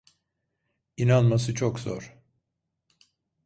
İnanması 0.97 1.53
çok 1.55 1.79
zor. 1.79 2.17